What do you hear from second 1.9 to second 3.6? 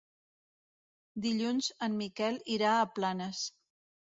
Miquel irà a Planes.